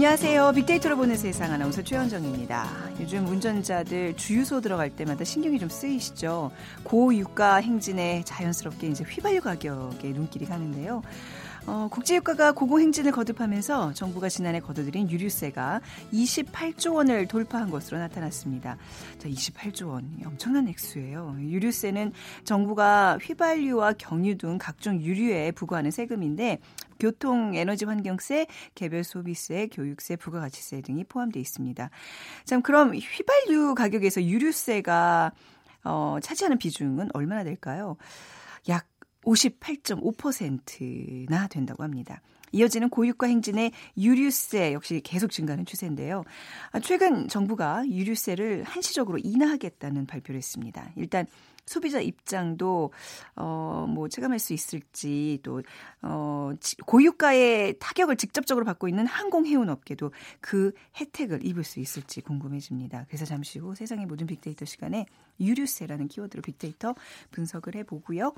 [0.00, 0.52] 안녕하세요.
[0.52, 2.66] 빅데이터로 보는 세상 아나운서 최현정입니다.
[3.00, 6.52] 요즘 운전자들 주유소 들어갈 때마다 신경이 좀 쓰이시죠?
[6.84, 11.02] 고유가 행진에 자연스럽게 이제 휘발유 가격에 눈길이 가는데요.
[11.66, 15.80] 어, 국제유가가 고공행진을 거듭하면서 정부가 지난해 거둬들인 유류세가
[16.12, 18.76] 28조 원을 돌파한 것으로 나타났습니다.
[19.18, 21.36] 자, 28조 원 엄청난 액수예요.
[21.38, 22.12] 유류세는
[22.44, 26.58] 정부가 휘발유와 경유 등 각종 유류에 부과하는 세금인데
[26.98, 31.90] 교통, 에너지 환경세, 개별 소비세, 교육세, 부가가치세 등이 포함되어 있습니다.
[32.44, 35.32] 자, 그럼 휘발유 가격에서 유류세가
[35.84, 37.96] 어, 차지하는 비중은 얼마나 될까요?
[38.68, 38.86] 약
[39.24, 42.20] 58.5%나 된다고 합니다.
[42.52, 46.24] 이어지는 고유가 행진의 유류세 역시 계속 증가하는 추세인데요.
[46.72, 50.90] 아, 최근 정부가 유류세를 한시적으로 인하하겠다는 발표를 했습니다.
[50.96, 51.26] 일단
[51.66, 52.90] 소비자 입장도
[53.36, 56.52] 어뭐 체감할 수 있을지 또어
[56.84, 63.04] 고유가의 타격을 직접적으로 받고 있는 항공 해운 업계도 그 혜택을 입을 수 있을지 궁금해집니다.
[63.06, 65.06] 그래서 잠시 후 세상의 모든 빅데이터 시간에
[65.38, 66.96] 유류세라는 키워드로 빅데이터
[67.30, 68.34] 분석을 해보고요.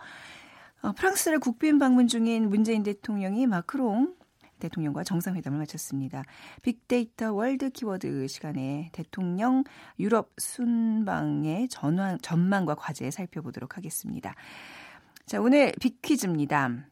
[0.83, 4.17] 어, 프랑스를 국빈 방문 중인 문재인 대통령이 마크롱
[4.59, 6.25] 대통령과 정상회담을 마쳤습니다.
[6.63, 9.65] 빅데이터 월드 키워드 시간에 대통령
[9.99, 14.35] 유럽 순방의 전환, 전망과 과제 살펴보도록 하겠습니다.
[15.27, 16.92] 자, 오늘 빅퀴즈입니다.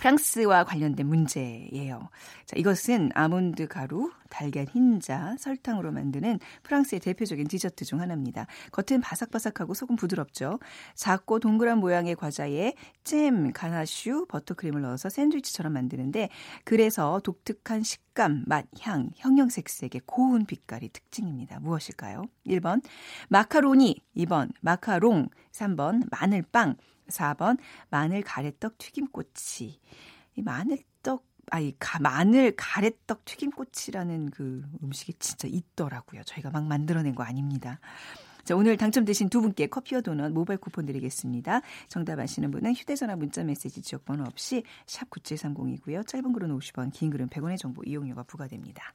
[0.00, 2.08] 프랑스와 관련된 문제예요.
[2.46, 8.46] 자, 이것은 아몬드 가루, 달걀 흰자, 설탕으로 만드는 프랑스의 대표적인 디저트 중 하나입니다.
[8.72, 10.58] 겉은 바삭바삭하고 속은 부드럽죠.
[10.94, 12.72] 작고 동그란 모양의 과자에
[13.04, 16.30] 잼, 가나슈, 버터크림을 넣어서 샌드위치처럼 만드는데
[16.64, 21.60] 그래서 독특한 식감, 맛, 향, 형형색색의 고운 빛깔이 특징입니다.
[21.60, 22.24] 무엇일까요?
[22.46, 22.82] 1번
[23.28, 26.76] 마카로니, 2번 마카롱, 3번 마늘빵,
[27.10, 27.58] 4번
[27.90, 29.80] 마늘 가래떡 튀김꼬치.
[30.36, 36.22] 이 마늘떡 아니 가, 마늘 가래떡 튀김꼬치라는 그 음식이 진짜 있더라고요.
[36.24, 37.80] 저희가 막 만들어낸 거 아닙니다.
[38.44, 41.60] 자, 오늘 당첨되신 두 분께 커피와 도넛 모바일 쿠폰 드리겠습니다.
[41.88, 46.06] 정답 아시는 분은 휴대전화 문자 메시지 지역번호 없이 샵 9730이고요.
[46.06, 48.94] 짧은 글은 50원, 긴 글은 100원의 정보 이용료가 부과됩니다.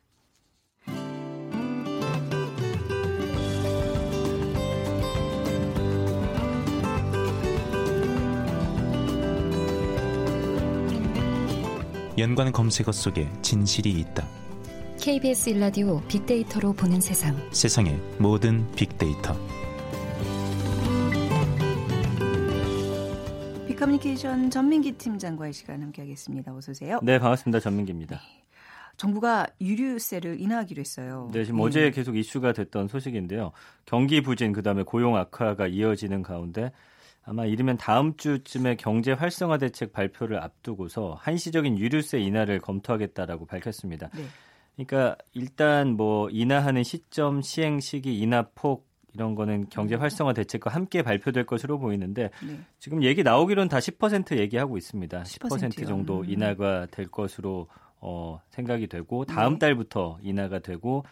[12.18, 14.26] 연관 검색어 속에 진실이 있다.
[15.02, 17.36] KBS 일라디오 빅데이터로 보는 세상.
[17.52, 19.36] 세상의 모든 빅데이터.
[23.68, 26.56] 빅커뮤니케이션 전민기 팀장과의 시간 함께하겠습니다.
[26.56, 27.00] 어서 오세요.
[27.04, 27.60] 네, 반갑습니다.
[27.60, 28.22] 전민기입니다.
[28.96, 31.30] 정부가 유류세를 인하하기로 했어요.
[31.34, 31.66] 네, 지금 네.
[31.66, 33.52] 어제 계속 이슈가 됐던 소식인데요.
[33.86, 36.72] 경기 부진 그다음에 고용 악화가 이어지는 가운데
[37.26, 44.10] 아마 이르면 다음 주쯤에 경제 활성화 대책 발표를 앞두고서 한시적인 유류세 인하를 검토하겠다라고 밝혔습니다.
[44.16, 44.24] 네.
[44.76, 51.02] 그러니까 일단 뭐 인하하는 시점, 시행 시기, 인하 폭 이런 거는 경제 활성화 대책과 함께
[51.02, 52.60] 발표될 것으로 보이는데 네.
[52.80, 55.24] 지금 얘기 나오기로는 다 10% 얘기하고 있습니다.
[55.24, 56.30] 10%, 10% 정도 음.
[56.30, 57.68] 인하가 될 것으로
[58.02, 59.60] 어, 생각이 되고 다음 네.
[59.60, 61.06] 달부터 인하가 되고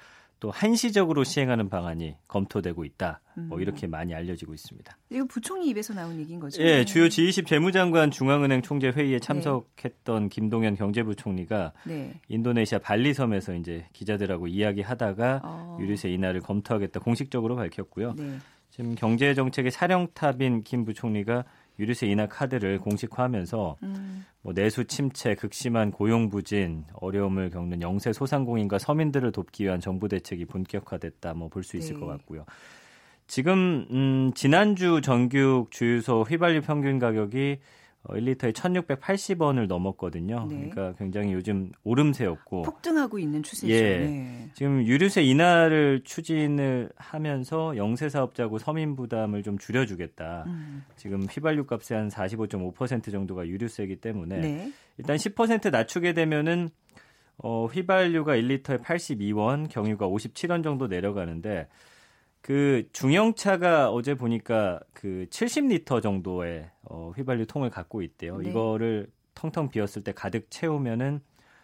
[0.44, 3.22] 또 한시적으로 시행하는 방안이 검토되고 있다.
[3.48, 3.62] 뭐 음.
[3.62, 4.98] 이렇게 많이 알려지고 있습니다.
[5.10, 6.62] 이거 부총리 입에서 나온 얘기인 거죠?
[6.62, 9.20] 예, 주요 G20 재무장관 중앙은행 총재 회의에 네.
[9.20, 10.30] 참석했던 네.
[10.30, 12.20] 김동연 경제부총리가 네.
[12.28, 15.78] 인도네시아 발리섬에서 이제 기자들하고 이야기하다가 어.
[15.80, 18.16] 유류세 인하를 검토하겠다 공식적으로 밝혔고요.
[18.18, 18.38] 네.
[18.70, 21.46] 지금 경제정책의 사령탑인 김 부총리가
[21.80, 24.26] 유류세 인하 카드를 공식화하면서 음.
[24.42, 30.46] 뭐 내수 침체, 극심한 고용 부진, 어려움을 겪는 영세 소상공인과 서민들을 돕기 위한 정부 대책이
[30.46, 32.00] 본격화됐다 뭐 볼 수 있을 네.
[32.00, 32.46] 것 같고요.
[33.26, 37.60] 지금 음 지난주 정규 주유소 휘발유 평균 가격이
[38.10, 40.48] 1리터에 어, 1,680원을 넘었거든요.
[40.50, 40.70] 네.
[40.70, 43.74] 그러니까 굉장히 요즘 오름세였고 폭등하고 있는 추세죠.
[43.74, 44.00] 예.
[44.00, 44.50] 네.
[44.54, 50.44] 지금 유류세 인하를 추진을 하면서 영세 사업자고 서민 부담을 좀 줄여주겠다.
[50.48, 50.84] 음.
[50.98, 54.72] 지금 휘발유 값의 한 45.5% 정도가 유류세이기 때문에 네.
[54.98, 56.70] 일단 10% 낮추게 되면은
[57.38, 61.68] 어, 휘발유가 1리터에 82원, 경유가 57원 정도 내려가는데
[62.44, 68.38] 그 중형차가 어제 보니까 그 70리터 정도의 어, 휘발유 통을 갖고 있대요.
[68.40, 68.50] 네.
[68.50, 71.22] 이거를 텅텅 비었을 때 가득 채우면은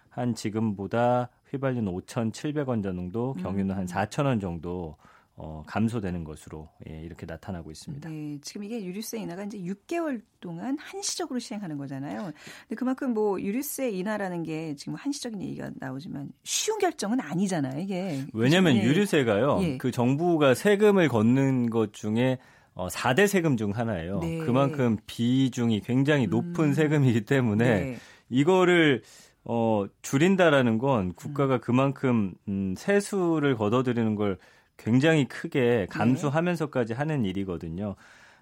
[0.09, 3.77] 한 지금보다 휘발유는 5,700원 정도, 경유는 음.
[3.77, 4.95] 한 4,000원 정도
[5.41, 8.09] 어, 감소되는 것으로 예, 이렇게 나타나고 있습니다.
[8.09, 12.33] 네, 지금 이게 유류세 인하가 이제 6개월 동안 한시적으로 시행하는 거잖아요.
[12.67, 18.25] 근데 그만큼 뭐 유류세 인하라는 게 지금 한시적인 얘기가 나오지만 쉬운 결정은 아니잖아요, 이게.
[18.33, 18.83] 왜냐하면 네.
[18.83, 19.77] 유류세가요, 예.
[19.77, 22.37] 그 정부가 세금을 걷는 것 중에
[22.73, 24.19] 어, 4대 세금 중 하나예요.
[24.19, 24.39] 네.
[24.39, 26.73] 그만큼 비중이 굉장히 높은 음.
[26.73, 27.97] 세금이기 때문에 네.
[28.29, 29.03] 이거를
[29.45, 31.59] 어, 줄인다라는 건 국가가 음.
[31.61, 34.37] 그만큼 음, 세수를 걷어들이는 걸
[34.79, 37.95] 굉장히 크게 감수하면서까지 하는 일이거든요.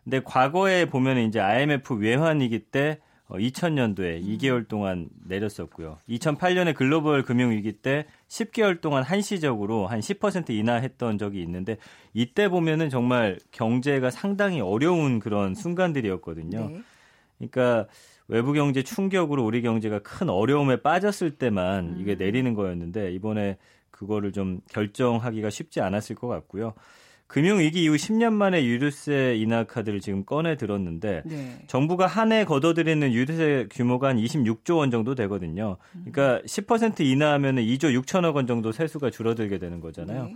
[0.03, 4.37] 근데 과거에 보면 이제 IMF 외환위기 때 어, 2000년도에 음.
[4.37, 5.97] 2개월 동안 내렸었고요.
[6.07, 11.77] 2008년에 글로벌 금융위기 때 10개월 동안 한시적으로 한 10% 인하했던 적이 있는데
[12.13, 16.69] 이때 보면은 정말 경제가 상당히 어려운 그런 순간들이었거든요.
[16.69, 16.81] 네.
[17.37, 17.87] 그러니까
[18.29, 22.17] 외부 경제 충격으로 우리 경제가 큰 어려움에 빠졌을 때만 이게 음.
[22.17, 23.57] 내리는 거였는데 이번에
[23.97, 26.73] 그거를 좀 결정하기가 쉽지 않았을 것 같고요.
[27.25, 31.57] 금융위기 이후 10년 만에 유류세 인하 카드를 지금 꺼내 들었는데 네.
[31.67, 35.77] 정부가 한 해 걷어들이는 유류세 규모가 한 26조 원 정도 되거든요.
[36.05, 40.25] 그러니까 10% 인하하면 2조 6천억 원 정도 세수가 줄어들게 되는 거잖아요.
[40.25, 40.35] 네.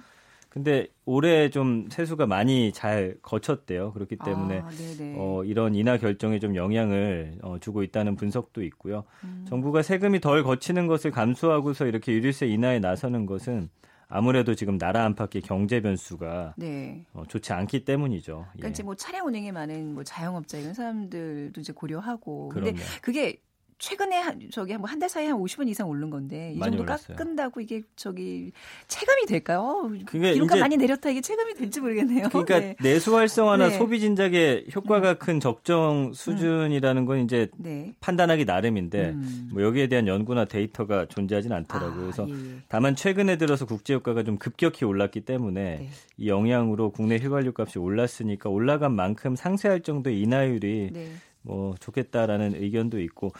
[0.51, 3.93] 근데 올해 좀 세수가 많이 잘 거쳤대요.
[3.93, 4.69] 그렇기 때문에 아,
[5.15, 9.05] 어, 이런 인하 결정에 좀 영향을 어, 주고 있다는 분석도 있고요.
[9.23, 9.45] 음.
[9.47, 13.69] 정부가 세금이 덜 거치는 것을 감수하고서 이렇게 유류세 인하에 나서는 것은
[14.09, 17.05] 아무래도 지금 나라 안팎의 경제 변수가 네.
[17.13, 18.45] 어, 좋지 않기 때문이죠.
[18.51, 18.71] 그러니까 예.
[18.71, 23.39] 이제 뭐 차량 운행에 많은 뭐 자영업자 이런 사람들도 이제 고려하고 그런데 그게
[23.81, 27.17] 최근에 한, 저기 한달 사이에 한 50원 이상 오른 건데 이 정도 올랐어요.
[27.17, 28.51] 깎은다고 이게 저기
[28.87, 29.91] 체감이 될까요?
[30.05, 32.29] 그게 이렇게 많이 내렸다 이게 체감이 될지 모르겠네요.
[32.29, 32.75] 그러니까 네.
[32.79, 33.77] 내수 활성화나 네.
[33.79, 35.17] 소비 진작에 효과가 네.
[35.17, 37.95] 큰 적정 수준이라는 건 이제 네.
[38.01, 39.49] 판단하기 나름인데 음.
[39.51, 41.91] 뭐 여기에 대한 연구나 데이터가 존재하지는 않더라고요.
[41.91, 42.57] 아, 그래서 예, 예.
[42.67, 45.89] 다만 최근에 들어서 국제 효과가 좀 급격히 올랐기 때문에 네.
[46.17, 51.11] 이 영향으로 국내 휘발유 값이 올랐으니까 올라간 만큼 상쇄할 정도의 인하율이 네.
[51.41, 53.31] 뭐 좋겠다라는 의견도 있고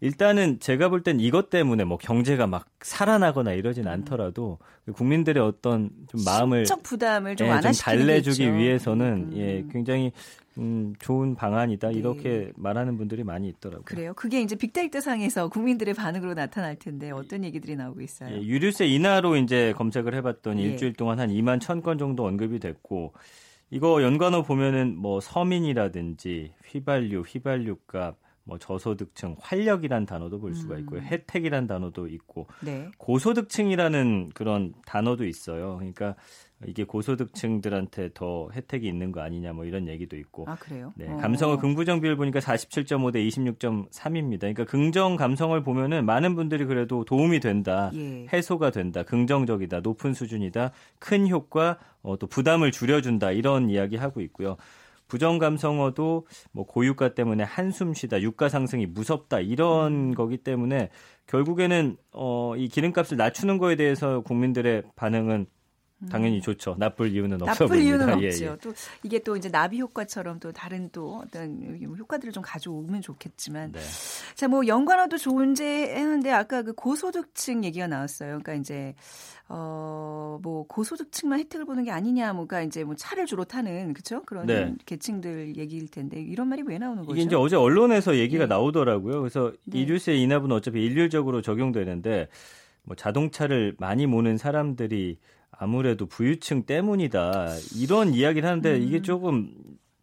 [0.00, 3.92] 일단은 제가 볼 땐 이것 때문에 뭐 경제가 막 살아나거나 이러진 음.
[3.92, 9.36] 않더라도 그 국민들의 어떤 좀 마음을 부담을 좀, 예, 좀 달래주기 위해서는 음.
[9.36, 10.12] 예 굉장히
[10.58, 11.94] 음, 좋은 방안이다 네.
[11.94, 13.84] 이렇게 말하는 분들이 많이 있더라고요.
[13.84, 14.12] 그래요.
[14.14, 18.34] 그게 이제 빅데이터 상에서 국민들의 반응으로 나타날 텐데 어떤 얘기들이 나오고 있어요?
[18.34, 20.66] 예, 유류세 인하로 이제 검색을 해봤더니 예.
[20.66, 23.12] 일주일 동안 한 2만 1천 건 정도 언급이 됐고
[23.70, 28.16] 이거 연관어 보면은 뭐 서민이라든지 휘발유, 휘발유값
[28.48, 31.00] 뭐 저소득층, 활력이란 단어도 볼 수가 있고요.
[31.00, 31.04] 음.
[31.04, 32.88] 혜택이란 단어도 있고 네.
[32.96, 35.76] 고소득층이라는 그런 단어도 있어요.
[35.76, 36.14] 그러니까
[36.66, 40.46] 이게 고소득층들한테 더 혜택이 있는 거 아니냐 뭐 이런 얘기도 있고.
[40.48, 40.94] 아, 그래요?
[40.96, 41.06] 네.
[41.08, 41.18] 어.
[41.18, 44.40] 감성어 긍부정 비율 보니까 47.5 대 26.3입니다.
[44.40, 47.90] 그러니까 긍정 감성을 보면은 많은 분들이 그래도 도움이 된다.
[47.94, 48.26] 예.
[48.32, 49.02] 해소가 된다.
[49.02, 49.80] 긍정적이다.
[49.80, 50.72] 높은 수준이다.
[50.98, 53.32] 큰 효과 어, 또 부담을 줄여준다.
[53.32, 54.56] 이런 이야기 하고 있고요.
[55.08, 60.14] 부정 감성어도 뭐 고유가 때문에 한숨 쉬다, 유가 상승이 무섭다 이런 음.
[60.14, 60.90] 거기 때문에
[61.26, 65.46] 결국에는 어, 이 기름값을 낮추는 거에 대해서 국민들의 반응은
[66.10, 66.40] 당연히 음.
[66.40, 66.76] 좋죠.
[66.78, 68.04] 나쁠 이유는 없어 나쁠 보입니다.
[68.04, 68.44] 이유는 예, 없죠.
[68.44, 68.56] 예.
[68.62, 68.72] 또
[69.02, 73.80] 이게 또 이제 나비 효과처럼 또 다른 또 어떤 효과들을 좀 가져오면 좋겠지만 네.
[74.36, 78.38] 자뭐 연관어도 존재했는데 아까 그 고소득층 얘기가 나왔어요.
[78.38, 78.94] 그러니까 이제
[79.48, 84.74] 어뭐 고소득층만 혜택을 보는 게 아니냐 뭐가 이제 뭐 차를 주로 타는 그렇죠 그런 네.
[84.86, 87.16] 계층들 얘기일 텐데 이런 말이 왜 나오는 거죠?
[87.16, 88.48] 이게 이제 어제 언론에서 얘기가 네.
[88.48, 89.20] 나오더라고요.
[89.20, 89.80] 그래서 네.
[89.80, 92.28] 이류세 인하분 어차피 일률적으로 적용되는데
[92.84, 95.18] 뭐 자동차를 많이 모는 사람들이
[95.58, 98.82] 아무래도 부유층 때문이다 이런 이야기를 하는데 음.
[98.82, 99.52] 이게 조금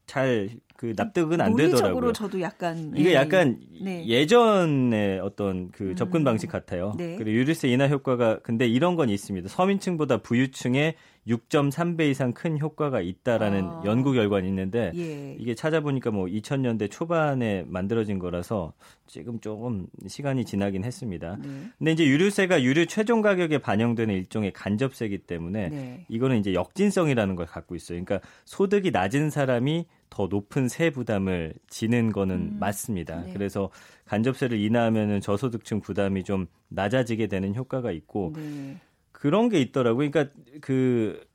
[0.05, 2.11] 잘 그 납득은 안 되더라고요.
[2.11, 3.13] 저도 약간 이게 예.
[3.15, 4.05] 약간 네.
[4.05, 5.95] 예전의 어떤 그 음.
[5.95, 6.93] 접근 방식 같아요.
[6.97, 7.15] 네.
[7.15, 9.47] 그리고 유류세 인하 효과가 근데 이런 건 있습니다.
[9.47, 10.95] 서민층보다 부유층에
[11.27, 13.81] 6.3배 이상 큰 효과가 있다라는 아.
[13.85, 15.35] 연구 결과는 있는데 예.
[15.39, 18.73] 이게 찾아보니까 뭐 2000년대 초반에 만들어진 거라서
[19.07, 21.37] 지금 조금 시간이 지나긴 했습니다.
[21.41, 21.49] 네.
[21.77, 26.05] 근데 이제 유류세가 유류 최종 가격에 반영되는 일종의 간접세이기 때문에 네.
[26.09, 28.03] 이거는 이제 역진성이라는 걸 갖고 있어요.
[28.03, 32.57] 그러니까 소득이 낮은 사람이 더 높은 세 부담을 지는 거는 음.
[32.59, 33.23] 맞습니다.
[33.23, 33.33] 네.
[33.33, 33.69] 그래서
[34.05, 38.77] 간접세를 인하하면은 저소득층 부담이 좀 낮아지게 되는 효과가 있고 네.
[39.11, 40.09] 그런 게 있더라고요.
[40.09, 41.25] 그러니까 그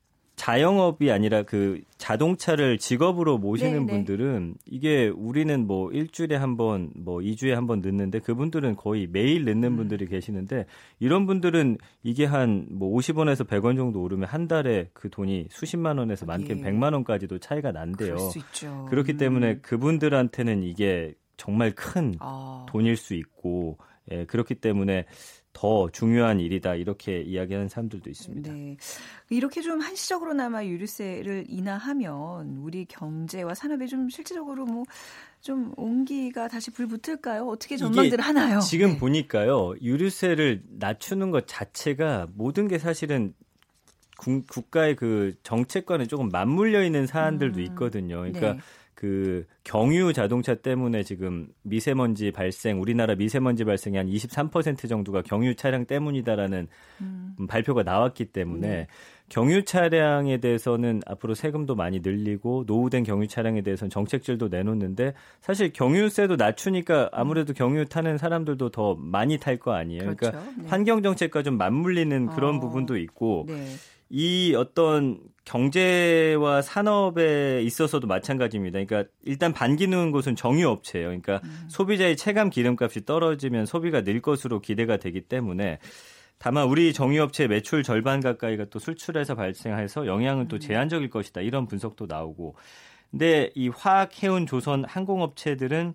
[0.40, 3.92] 자영업이 아니라 그 자동차를 직업으로 모시는 네, 네.
[3.92, 9.64] 분들은 이게 우리는 뭐 일주일에 한 번, 뭐 2주에 한번 넣는데 그분들은 거의 매일 넣는
[9.72, 9.76] 음.
[9.76, 10.64] 분들이 계시는데
[10.98, 16.24] 이런 분들은 이게 한 뭐 50원에서 100원 정도 오르면 한 달에 그 돈이 수십만 원에서
[16.24, 16.70] 많게는 예.
[16.70, 18.16] 100만 원까지도 차이가 난대요.
[18.88, 19.58] 그렇기 때문에 음.
[19.62, 22.64] 그분들한테는 이게 정말 큰 아.
[22.68, 23.76] 돈일 수 있고
[24.10, 25.04] 예, 그렇기 때문에
[25.52, 28.52] 더 중요한 일이다 이렇게 이야기하는 사람들도 있습니다.
[28.52, 28.76] 네.
[29.28, 34.84] 이렇게 좀 한시적으로나마 유류세를 인하하면 우리 경제와 산업에 좀 실질적으로 뭐
[35.40, 37.46] 좀 온기가 다시 불붙을까요?
[37.46, 38.60] 어떻게 전망들 하나요?
[38.60, 38.98] 지금 네.
[38.98, 43.34] 보니까요 유류세를 낮추는 것 자체가 모든 게 사실은
[44.18, 47.64] 국, 가의그 정책과는 조금 맞물려 있는 사안들도 음.
[47.68, 48.18] 있거든요.
[48.18, 48.58] 그러니까 네.
[49.00, 55.86] 그 경유 자동차 때문에 지금 미세먼지 발생 우리나라 미세먼지 발생이 한 23% 정도가 경유 차량
[55.86, 56.68] 때문이다라는
[57.00, 57.34] 음.
[57.48, 58.86] 발표가 나왔기 때문에 네.
[59.30, 66.36] 경유 차량에 대해서는 앞으로 세금도 많이 늘리고 노후된 경유 차량에 대해서는 정책질도 내놓는데 사실 경유세도
[66.36, 70.00] 낮추니까 아무래도 경유 타는 사람들도 더 많이 탈 거 아니에요.
[70.00, 70.38] 그러니까 그렇죠.
[70.40, 70.68] 그러니까 네.
[70.68, 72.60] 환경 정책과 좀 맞물리는 그런 어.
[72.60, 73.64] 부분도 있고 네.
[74.10, 78.84] 이 어떤 경제와 산업에 있어서도 마찬가지입니다.
[78.84, 81.06] 그러니까 일단 반기는 곳은 정유업체예요.
[81.06, 81.66] 그러니까 음.
[81.68, 85.78] 소비자의 체감 기름값이 떨어지면 소비가 늘 것으로 기대가 되기 때문에
[86.38, 90.60] 다만 우리 정유업체 매출 절반 가까이가 또 술출에서 발생해서 영향은 또 음.
[90.60, 91.40] 제한적일 것이다.
[91.40, 92.56] 이런 분석도 나오고.
[93.10, 95.94] 근데 이 화학, 해운, 조선, 항공업체들은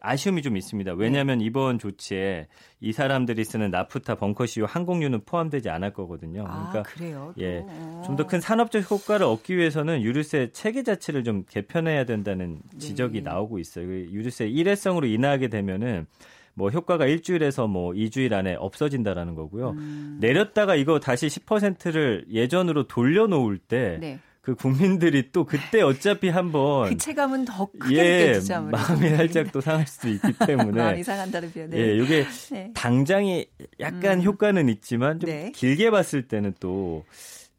[0.00, 0.92] 아쉬움이 좀 있습니다.
[0.94, 1.44] 왜냐하면 네.
[1.44, 2.48] 이번 조치에
[2.80, 6.44] 이 사람들이 쓰는 나프타, 벙커시유, 항공유는 포함되지 않을 거거든요.
[6.46, 7.34] 아, 그러니까 아, 그래요?
[7.38, 7.64] 예,
[8.06, 13.30] 좀 더 큰 산업적 효과를 얻기 위해서는 유류세 체계 자체를 좀 개편해야 된다는 지적이 네.
[13.30, 13.86] 나오고 있어요.
[13.86, 16.06] 그 유류세 일회성으로 인하하게 되면은
[16.54, 19.70] 뭐 효과가 일주일에서 뭐 2주일 안에 없어진다라는 거고요.
[19.70, 20.18] 음.
[20.20, 24.18] 내렸다가 이거 다시 10%를 예전으로 돌려놓을 때 네.
[24.48, 28.62] 그 국민들이 또 그때 어차피 한번 그 체감은 더 크게 예, 느껴지죠.
[28.62, 31.68] 마음이 살짝 또 상할 수도 있기 때문에 마음이 상한다는 표현.
[31.68, 31.76] 네.
[31.78, 32.70] 예, 이게 네.
[32.72, 33.44] 당장에
[33.78, 34.24] 약간 음.
[34.24, 35.52] 효과는 있지만 좀 네.
[35.54, 37.04] 길게 봤을 때는 또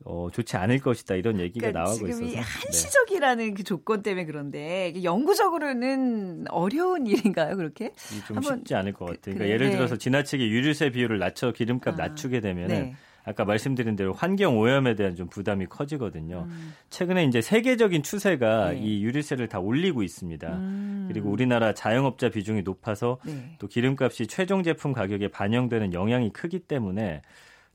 [0.03, 3.53] 어, 좋지 않을 것이다 이런 얘기가 그러니까 나오고 지금 있어서 이 한시적이라는 네.
[3.53, 7.93] 그 조건 때문에 그런데 영구적으로는 어려운 일인가요 그렇게?
[8.25, 9.19] 좀 한번, 쉽지 않을 것 같아요.
[9.36, 9.75] 그러니까 그래, 예를 네.
[9.75, 12.96] 들어서 지나치게 유류세 비율을 낮춰 기름값 아, 낮추게 되면은 네.
[13.23, 16.47] 아까 말씀드린 대로 환경 오염에 대한 좀 부담이 커지거든요.
[16.49, 16.73] 음.
[16.89, 18.79] 최근에 이제 세계적인 추세가 네.
[18.79, 20.47] 이 유류세를 다 올리고 있습니다.
[20.47, 21.05] 음.
[21.09, 23.55] 그리고 우리나라 자영업자 비중이 높아서 네.
[23.59, 27.21] 또 기름값이 최종 제품 가격에 반영되는 영향이 크기 때문에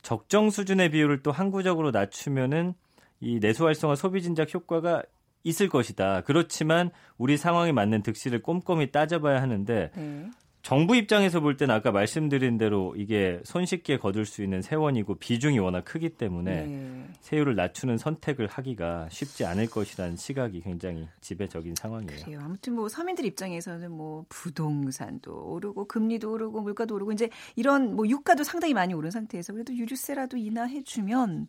[0.02, 2.74] 적정 수준의 비율을 또 항구적으로 낮추면은
[3.20, 5.02] 이 내수 활성화 소비 진작 효과가
[5.44, 6.22] 있을 것이다.
[6.22, 10.30] 그렇지만 우리 상황에 맞는 득실을 꼼꼼히 따져봐야 하는데 네.
[10.64, 15.84] 정부 입장에서 볼 때는 아까 말씀드린 대로 이게 손쉽게 거둘 수 있는 세원이고 비중이 워낙
[15.84, 17.04] 크기 때문에 네.
[17.20, 22.24] 세율을 낮추는 선택을 하기가 쉽지 않을 것이라는 시각이 굉장히 지배적인 상황이에요.
[22.24, 22.40] 그래요.
[22.42, 28.42] 아무튼 뭐 서민들 입장에서는 뭐 부동산도 오르고 금리도 오르고 물가도 오르고 이제 이런 뭐 유가도
[28.42, 31.46] 상당히 많이 오른 상태에서 그래도 유류세라도 인하해 주면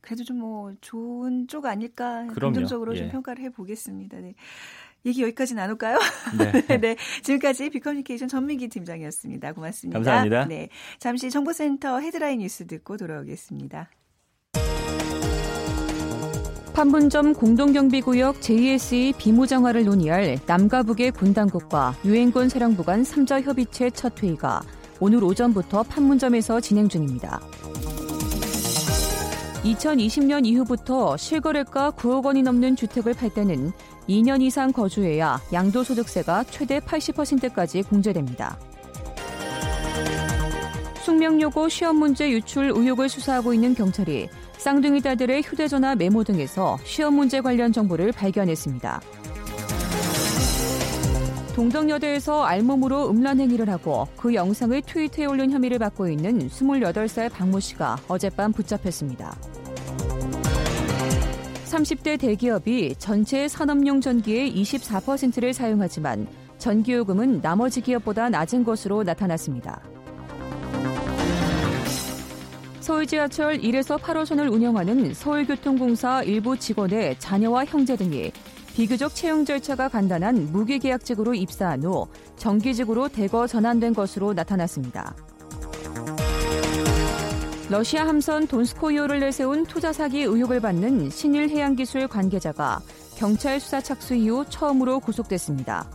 [0.00, 2.98] 그래도 좀 뭐 좋은 쪽 아닐까 긍정적으로 예.
[2.98, 4.20] 좀 평가를 해 보겠습니다.
[4.20, 4.34] 네.
[5.06, 5.98] 얘기 여기까지 나눌까요?
[6.68, 6.78] 네.
[6.78, 6.96] 네.
[7.22, 9.52] 지금까지 비커뮤니케이션 전민기 팀장이었습니다.
[9.52, 9.98] 고맙습니다.
[9.98, 10.44] 감사합니다.
[10.46, 10.68] 네.
[10.98, 13.88] 잠시 정보센터 헤드라인 뉴스 듣고 돌아오겠습니다.
[16.74, 24.22] 판문점 공동경비구역 JSE 비무장화를 논의할 남과 북의 군 당국과 유엔군 사령부 간 3자 협의체 첫
[24.22, 24.60] 회의가
[25.00, 27.40] 오늘 오전부터 판문점에서 진행 중입니다.
[29.64, 33.72] 2020년 이후부터 실거래가 9억 원이 넘는 주택을 팔 때는
[34.08, 38.58] 2년 이상 거주해야 양도소득세가 최대 80%까지 공제됩니다.
[41.02, 47.40] 숙명여고 시험 문제 유출 의혹을 수사하고 있는 경찰이 쌍둥이 딸들의 휴대전화 메모 등에서 시험 문제
[47.40, 49.00] 관련 정보를 발견했습니다.
[51.54, 57.96] 동덕여대에서 알몸으로 음란 행위를 하고 그 영상을 트위터에 올린 혐의를 받고 있는 28살 박모 씨가
[58.08, 59.34] 어젯밤 붙잡혔습니다.
[61.76, 69.82] 30대 대기업이 전체 산업용 전기의 24%를 사용하지만 전기요금은 나머지 기업보다 낮은 것으로 나타났습니다.
[72.80, 78.30] 서울 지하철 1에서 8호선을 운영하는 서울교통공사 일부 직원의 자녀와 형제 등이
[78.74, 82.06] 비교적 채용 절차가 간단한 무기계약직으로 입사한 후
[82.36, 85.14] 정기직으로 대거 전환된 것으로 나타났습니다.
[87.68, 92.80] 러시아 함선 돈스코이오를 내세운 투자 사기 의혹을 받는 신일 해양기술 관계자가
[93.16, 95.90] 경찰 수사 착수 이후 처음으로 구속됐습니다.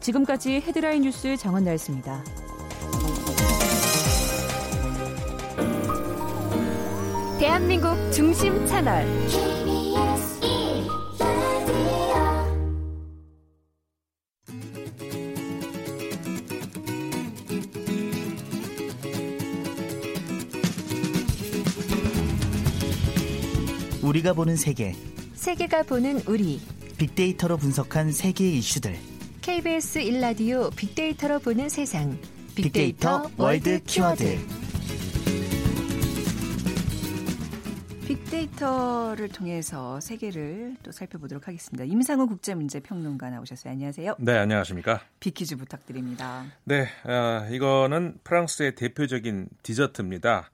[0.00, 2.24] 지금까지 헤드라인 뉴스 정원 나였습니다.
[7.38, 9.06] 대한민국 중심 채널
[24.10, 24.92] 우리가 보는 세계
[25.34, 26.60] 세계가 보는 우리
[26.98, 28.96] 빅데이터로 분석한 세계의 이슈들
[29.40, 32.18] KBS 1라디오 빅데이터로 보는 세상
[32.56, 34.38] 빅데이터, 빅데이터 월드 키워드
[38.08, 41.84] 빅데이터를 통해서 세계를 또 살펴보도록 하겠습니다.
[41.84, 43.72] 임상훈 국제문제평론가 나오셨어요.
[43.72, 44.16] 안녕하세요.
[44.18, 45.02] 네, 안녕하십니까.
[45.20, 46.46] 빅퀴즈 부탁드립니다.
[46.64, 50.50] 네, 어, 이거는 프랑스의 대표적인 디저트입니다.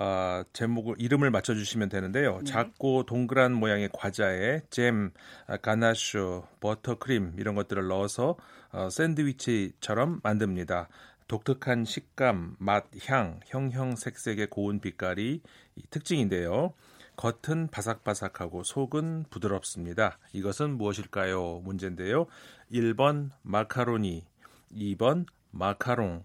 [0.00, 2.38] 어, 제목을 이름을 맞춰주시면 되는데요.
[2.38, 2.44] 네.
[2.44, 5.12] 작고 동그란 모양의 과자에 잼,
[5.46, 8.36] 아, 가나슈, 버터크림 이런 것들을 넣어서
[8.72, 10.88] 어, 샌드위치처럼 만듭니다.
[11.28, 15.42] 독특한 식감, 맛, 향, 형형색색의 고운 빛깔이
[15.90, 16.72] 특징인데요.
[17.16, 20.18] 겉은 바삭바삭하고 속은 부드럽습니다.
[20.32, 21.60] 이것은 무엇일까요?
[21.62, 22.26] 문제인데요.
[22.72, 24.24] 1번 마카로니,
[24.72, 26.24] 2번 마카롱,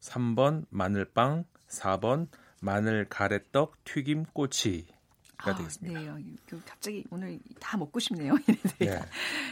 [0.00, 2.28] 3번 마늘빵, 4번
[2.66, 4.86] 마늘 가래떡 튀김 꼬치.
[5.36, 6.00] 가 아, 되겠습니다.
[6.00, 8.34] 네, 그 갑자기 오늘 다 먹고 싶네요.
[8.80, 8.98] 네.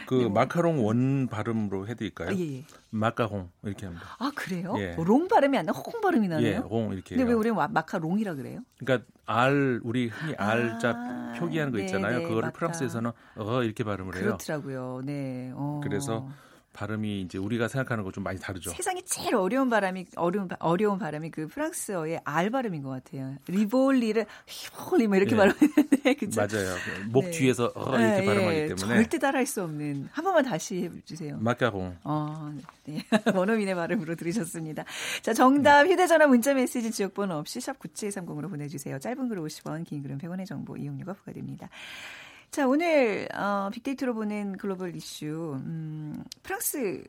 [0.07, 0.31] 그 네, 뭐.
[0.31, 2.29] 마카롱 원 발음으로 해드릴까요?
[2.29, 2.63] 아, 예, 예.
[2.89, 4.15] 마카홍 이렇게 합니다.
[4.17, 4.73] 아 그래요?
[4.79, 4.95] 예.
[4.97, 6.47] 롱 발음이 아니라 홍 발음이 나네요.
[6.47, 7.15] 예, 홍 이렇게.
[7.15, 8.61] 근데 왜 우리 마카롱이라 그래요?
[8.79, 12.13] 그러니까 알 우리 흔히 알자 아, 표기하는 거 네, 있잖아요.
[12.13, 12.57] 네, 네, 그거를 맞다.
[12.57, 14.23] 프랑스에서는 어 이렇게 발음을 해요.
[14.23, 15.01] 그렇더라고요.
[15.05, 15.51] 네.
[15.53, 15.81] 어.
[15.83, 16.27] 그래서
[16.75, 18.69] 발음이 이제 우리가 생각하는 거 좀 많이 다르죠.
[18.71, 23.35] 세상에 제일 어려운 발음이 어려운 어려운 발음이 그 프랑스어의 알 발음인 것 같아요.
[23.47, 25.37] 리볼리를 히볼리 뭐 이렇게 예.
[25.37, 26.39] 발음하는데 그죠?
[26.39, 26.75] 맞아요.
[27.09, 27.31] 목 네.
[27.31, 28.67] 뒤에서 어, 이렇게 네, 발음하기 예.
[28.67, 31.37] 때문에 절대 따라할 수 없는 한 번만 다시 해주세요.
[31.39, 31.97] 마카롱.
[32.05, 32.53] 어,
[32.85, 33.03] 네.
[33.35, 34.85] 원어민의 발음으로 들으셨습니다.
[35.21, 35.91] 자, 정답 네.
[35.91, 38.97] 휴대전화 문자메시지 지역번호 없이 샵 9730으로 보내주세요.
[38.99, 41.67] 짧은 글 50원, 긴 글은 100원의 정보 이용료가 부과됩니다.
[42.55, 47.03] 자, 오늘 어, 빅데이터로 보는 글로벌 이슈 음, 프랑스에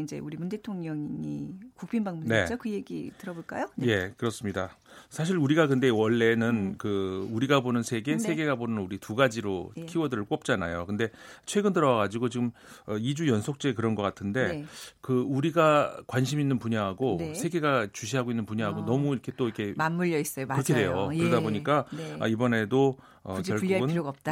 [0.00, 2.54] 이제 우리 문 대통령이 국빈 방문했죠.
[2.54, 2.56] 네.
[2.56, 3.66] 그 얘기 들어볼까요?
[3.74, 3.88] 네.
[3.88, 4.76] 예, 그렇습니다.
[5.10, 6.74] 사실 우리가 근데 원래는 음.
[6.78, 8.18] 그 우리가 보는 세계, 네.
[8.18, 9.84] 세계가 보는 우리 두 가지로 예.
[9.84, 10.86] 키워드를 꼽잖아요.
[10.86, 11.10] 근데
[11.44, 12.50] 최근 들어와 가지고 지금
[12.86, 14.64] 2주 어, 연속째 그런 것 같은데 네.
[15.00, 17.34] 그 우리가 관심 있는 분야하고 네.
[17.34, 18.84] 세계가 주시하고 있는 분야하고 어.
[18.84, 20.46] 너무 이렇게 또 이렇게 맞물려 있어요.
[20.46, 20.62] 맞아요.
[20.62, 21.10] 그렇게 돼요.
[21.12, 21.18] 예.
[21.18, 22.16] 그러다 보니까 네.
[22.20, 23.88] 아, 이번에도 어, 결국은.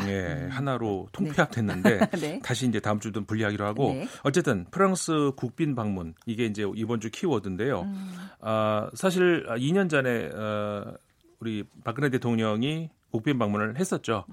[0.09, 0.49] 예, 음.
[0.51, 1.13] 하나로 네.
[1.13, 2.41] 통폐합됐는데 네.
[2.43, 7.83] 다시 이제 다음 주든 분리하기로 하고 어쨌든 프랑스 국빈 방문 이게 이제 이번 주 키워드인데요.
[7.83, 8.15] 음.
[8.41, 10.95] 아, 사실 2년 전에 어,
[11.39, 14.25] 우리 박근혜 대통령이 국빈 방문을 했었죠.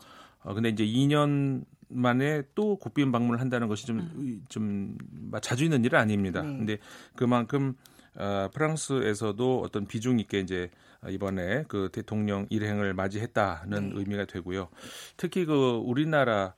[0.44, 4.44] 어, 근데 이제 2년 만에 또 국빈 방문을 한다는 것이 좀, 음.
[4.50, 4.98] 좀
[5.42, 6.42] 자주 있는 일은 아닙니다.
[6.42, 6.48] 네.
[6.48, 6.78] 근데
[7.16, 7.76] 그만큼
[8.16, 10.70] 어, 프랑스에서도 어떤 비중 있게 이제
[11.08, 14.00] 이번에 그 대통령 일행을 맞이했다는 네.
[14.00, 14.70] 의미가 되고요.
[15.16, 16.54] 특히 그 우리나라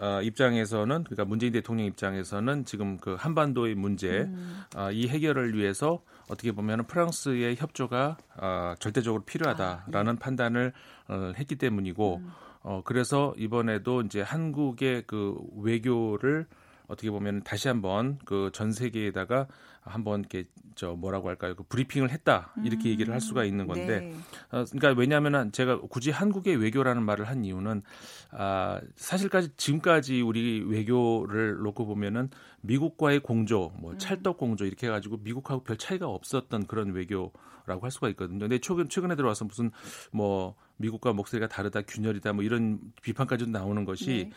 [0.00, 4.62] 어, 입장에서는 그러니까 문재인 대통령 입장에서는 지금 그 한반도의 문제 음.
[4.76, 10.18] 어, 이 해결을 위해서 어떻게 보면 프랑스의 협조가 어, 절대적으로 필요하다라는 아, 네.
[10.18, 10.72] 판단을
[11.08, 12.32] 어, 했기 때문이고 음.
[12.62, 16.46] 어, 그래서 이번에도 이제 한국의 그 외교를
[16.86, 19.46] 어떻게 보면 다시 한번 그 전 세계에다가
[19.80, 20.44] 한번 이렇게
[20.74, 21.54] 저 뭐라고 할까요?
[21.54, 22.92] 그 브리핑을 했다 이렇게 음.
[22.92, 24.14] 얘기를 할 수가 있는 건데, 네.
[24.50, 27.82] 어, 그러니까 왜냐하면 제가 굳이 한국의 외교라는 말을 한 이유는
[28.30, 32.30] 아 사실까지 지금까지 우리 외교를 놓고 보면은
[32.62, 33.98] 미국과의 공조, 뭐 음.
[33.98, 38.40] 찰떡 공조 이렇게 해가지고 미국하고 별 차이가 없었던 그런 외교라고 할 수가 있거든요.
[38.40, 39.70] 근데 최근 최근에 들어와서 무슨
[40.12, 44.06] 뭐 미국과 목소리가 다르다, 균열이다, 뭐 이런 비판까지도 나오는 것이.
[44.06, 44.30] 네.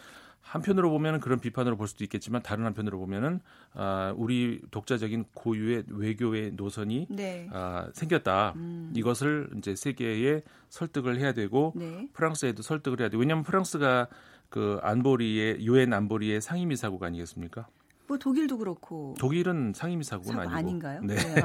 [0.48, 3.42] 한편으로 보면 그런 비판으로 볼 수도 있겠지만 다른 한편으로 보면은
[3.74, 7.50] 아, 우리 독자적인 고유의 외교의 노선이 네.
[7.52, 8.54] 아, 생겼다.
[8.56, 8.94] 음.
[8.96, 12.08] 이것을 이제 세계에 설득을 해야 되고 네.
[12.14, 13.18] 프랑스에도 설득을 해야 돼.
[13.18, 14.08] 왜냐하면 프랑스가
[14.50, 17.68] 그 안보리의 유엔 안보리의 상임이사국 아니겠습니까?
[18.08, 21.02] 뭐 독일도 그렇고 독일은 상임이사국은 아니고 아닌가요?
[21.04, 21.16] 네.
[21.16, 21.42] 네.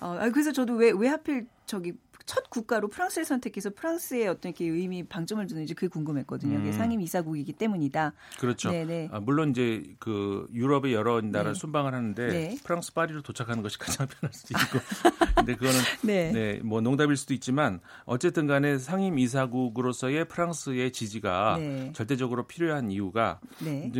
[0.00, 1.94] 어, 그래서 저도 왜 왜 하필 저기
[2.30, 6.58] 첫 국가로 프랑스를 선택해서 프랑스의 어떤 이렇게 의미 방점을 두는지 그게 궁금했거든요.
[6.58, 6.72] 음.
[6.72, 8.12] 상임 이사국이기 때문이다.
[8.38, 8.70] 그렇죠.
[8.70, 9.08] 네네.
[9.10, 11.58] 아, 물론 이제 그 유럽의 여러 나라를 네.
[11.58, 12.56] 순방을 하는데 네.
[12.62, 14.78] 프랑스 파리로 도착하는 것이 가장 편할 수도 있고.
[15.34, 16.30] 근데 그거는 네.
[16.30, 16.60] 네.
[16.62, 21.92] 뭐 농담일 수도 있지만 어쨌든 간에 상임 이사국으로서의 프랑스의 지지가 네.
[21.94, 23.90] 절대적으로 필요한 이유가 네.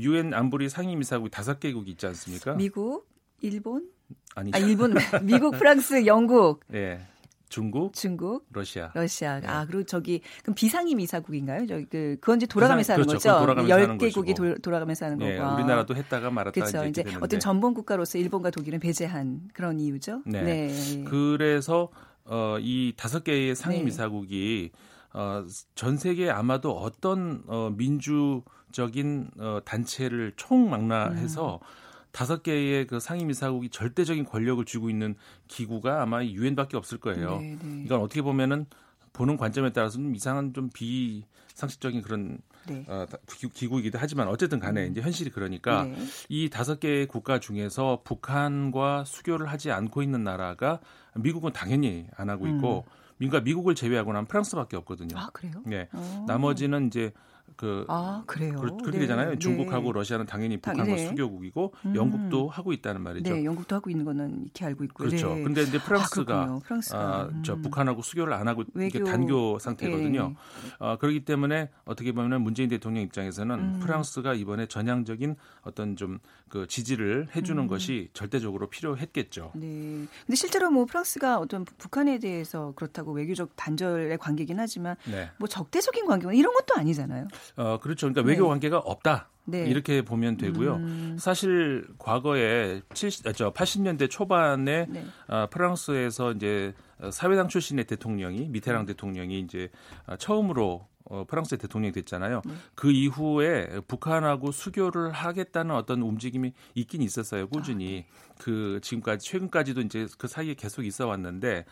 [0.00, 2.54] 유엔 안보리 상임 이사국이 다섯 개국이 있지 않습니까?
[2.54, 3.08] 미국,
[3.42, 3.88] 일본,
[4.34, 6.64] 아니 아, 일본, 미국, 프랑스, 영국.
[6.66, 7.00] 네.
[7.48, 9.40] 중국, 중국, 러시아, 러시아.
[9.40, 9.46] 네.
[9.46, 11.66] 아 그리고 저기 그럼 비상임 이사국인가요?
[11.66, 13.46] 저기 그 그건 이제 돌아가면서 하는 그렇죠.
[13.46, 13.68] 거죠.
[13.68, 15.54] 열 개국이 돌아가면서 하는 네, 거고.
[15.54, 16.84] 우리나라도 했다가 말았다 그렇죠.
[16.86, 20.22] 이제, 이제 어떤 전범 국가로서 일본과 독일은 배제한 그런 이유죠.
[20.26, 20.42] 네.
[20.42, 21.04] 네.
[21.04, 21.90] 그래서
[22.24, 23.88] 어, 이 다섯 개의 상임 네.
[23.88, 24.72] 이사국이
[25.12, 31.85] 어, 전 세계 아마도 어떤 어, 민주적인 어, 단체를 총망라해서 음.
[32.16, 35.16] 다섯 개의 그 상임이사국이 절대적인 권력을 쥐고 있는
[35.48, 37.40] 기구가 아마 유엔밖에 없을 거예요.
[37.40, 37.82] 네, 네.
[37.84, 38.64] 이건 어떻게 보면은
[39.12, 42.86] 보는 관점에 따라서 좀 이상한 좀 비상식적인 그런 네.
[42.88, 44.92] 어, 기구이기도 하지만 어쨌든 간에 음.
[44.92, 45.94] 이제 현실이 그러니까 네.
[46.30, 50.80] 이 다섯 개의 국가 중에서 북한과 수교를 하지 않고 있는 나라가
[51.16, 53.16] 미국은 당연히 안 하고 있고 음.
[53.18, 55.18] 그러니까 미국을 제외하고 는 프랑스밖에 없거든요.
[55.18, 55.52] 아 그래요?
[55.66, 55.86] 네.
[55.92, 55.98] 오.
[55.98, 56.24] 어.
[56.26, 57.12] 나머지는 이제
[57.56, 58.56] 그 아, 그래요.
[58.60, 58.98] 그, 렇게 네.
[59.00, 59.30] 되잖아요.
[59.30, 59.38] 네.
[59.38, 61.08] 중국하고 러시아는 당연히 북한과 네.
[61.08, 61.96] 수교국이고 음.
[61.96, 63.32] 영국도 하고 있다는 말이죠.
[63.32, 65.08] 네, 영국도 하고 있는 거는 이렇게 알고 있고요.
[65.08, 65.34] 그렇죠.
[65.34, 65.42] 네.
[65.42, 66.98] 근데 이제 프랑스가, 아, 프랑스가.
[66.98, 67.62] 아, 저 음.
[67.62, 69.04] 북한하고 수교를 안 하고 외교.
[69.04, 70.28] 단교 상태거든요.
[70.28, 70.34] 네.
[70.78, 73.80] 아, 그렇기 때문에 어떻게 보면 문재인 대통령 입장에서는 음.
[73.80, 77.66] 프랑스가 이번에 전향적인 어떤 좀 그 지지를 해주는 음.
[77.66, 79.50] 것이 절대적으로 필요했겠죠.
[79.54, 80.06] 네.
[80.26, 85.28] 근데 실제로 뭐 프랑스가 어떤 북한에 대해서 그렇다고 외교적 단절의 관계긴 하지만 네.
[85.38, 87.26] 뭐 적대적인 관계는 이런 것도 아니잖아요.
[87.56, 88.06] 어, 그렇죠.
[88.08, 88.48] 그러니까 외교 네.
[88.48, 89.28] 관계가 없다.
[89.46, 89.64] 네.
[89.66, 90.74] 이렇게 보면 되고요.
[90.74, 91.16] 음.
[91.18, 95.04] 사실 과거에 70, 아, 저 80년대 초반에 네.
[95.28, 96.74] 어, 프랑스에서 이제
[97.10, 98.86] 사회당 출신의 대통령이 미테랑 음.
[98.86, 99.68] 대통령이 이제
[100.06, 102.42] 어, 처음으로 어, 프랑스의 대통령이 됐잖아요.
[102.44, 102.54] 네.
[102.74, 107.48] 그 이후에 북한하고 수교를 하겠다는 어떤 움직임이 있긴 있었어요.
[107.48, 107.86] 꾸준히.
[107.86, 108.06] 아, 네.
[108.38, 111.64] 그 지금까지 최근까지도 이제 그 사이에 계속 있어 왔는데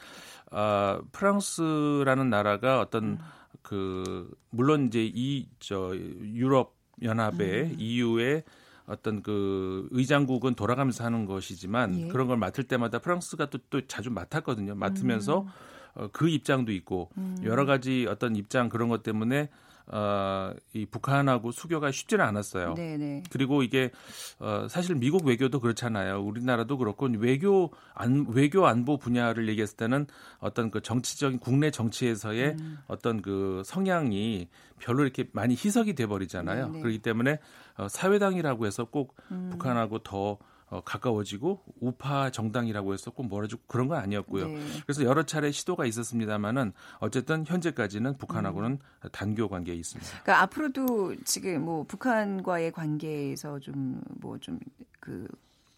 [0.53, 3.19] 어, 프랑스라는 나라가 어떤 음.
[3.63, 7.77] 그 물론 이제 이 저 유럽 연합의 음.
[7.79, 8.45] EU의
[8.87, 12.09] 어떤 그 의장국은 돌아가면서 하는 것이지만 예.
[12.09, 14.75] 그런 걸 맡을 때마다 프랑스가 또, 또 자주 맡았거든요.
[14.75, 15.49] 맡으면서 음.
[15.95, 17.37] 어, 그 입장도 있고 음.
[17.45, 19.49] 여러 가지 어떤 입장 그런 것 때문에
[19.87, 22.75] 어, 이 북한하고 수교가 쉽지는 않았어요.
[22.75, 22.97] 네네.
[22.97, 23.23] 네.
[23.31, 23.91] 그리고 이게
[24.39, 26.23] 어, 사실 미국 외교도 그렇잖아요.
[26.23, 30.07] 우리나라도 그렇고 외교 안 외교 안보 분야를 얘기했을 때는
[30.39, 32.79] 어떤 그 정치적인 국내 정치에서의 음.
[32.87, 36.73] 어떤 그 성향이 별로 이렇게 많이 희석이 돼 버리잖아요.
[36.73, 37.39] 그렇기 때문에
[37.77, 39.51] 어, 사회당이라고 해서 꼭 음.
[39.53, 40.39] 북한하고 더
[40.75, 44.49] 어, 가까워지고 우파 정당이라고 해서 꼭 뭐라주고 그런 건 아니었고요.
[44.49, 44.59] 네.
[44.85, 49.09] 그래서 여러 차례 시도가 있었습니다만은 어쨌든 현재까지는 북한하고는 음.
[49.13, 50.11] 단교 관계에 있습니다.
[50.23, 54.59] 그러니까 앞으로도 지금 뭐 북한과의 관계에서 좀 뭐 좀
[55.01, 55.29] 그